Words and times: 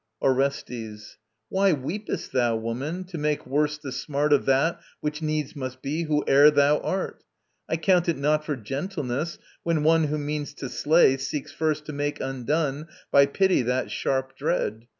ORESTES. 0.19 1.19
Why 1.49 1.73
weepest 1.73 2.31
thou, 2.33 2.55
woman, 2.55 3.03
to 3.03 3.19
make 3.19 3.45
worse 3.45 3.77
the 3.77 3.91
smart 3.91 4.33
Of 4.33 4.45
that 4.47 4.81
which 4.99 5.21
needs 5.21 5.55
must 5.55 5.83
be, 5.83 6.05
whoe'er 6.05 6.49
thou 6.49 6.79
art? 6.79 7.23
I 7.69 7.77
count 7.77 8.09
it 8.09 8.17
not 8.17 8.43
for 8.43 8.55
gentleness, 8.55 9.37
when 9.61 9.83
one 9.83 10.05
Who 10.05 10.17
means 10.17 10.55
to 10.55 10.69
slay, 10.69 11.17
seeks 11.17 11.51
first 11.51 11.85
to 11.85 11.93
make 11.93 12.19
undone 12.19 12.87
By 13.11 13.27
pity 13.27 13.61
that 13.61 13.91
sharp 13.91 14.35
dread. 14.35 14.87